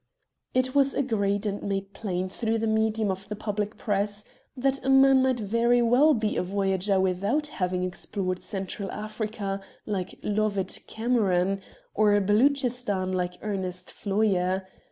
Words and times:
It 0.55 0.73
was 0.73 0.95
agreed 0.95 1.45
and 1.45 1.61
made 1.61 1.93
plain 1.93 2.27
through 2.27 2.57
the 2.57 2.65
medium 2.65 3.11
of 3.11 3.29
the 3.29 3.35
public 3.35 3.77
press 3.77 4.25
that 4.57 4.83
a 4.83 4.89
man 4.89 5.21
might 5.21 5.39
very 5.39 5.83
well 5.83 6.15
be 6.15 6.37
a 6.37 6.41
Voyager 6.41 6.99
without 6.99 7.45
having 7.45 7.83
explored 7.83 8.41
Central 8.41 8.91
Africa 8.91 9.61
like 9.85 10.17
Lovatt 10.23 10.79
Cameron, 10.87 11.61
or 11.93 12.19
Beloochistan 12.19 13.13
like 13.13 13.37
Ernest 13.43 13.91
Floyer. 13.91 14.65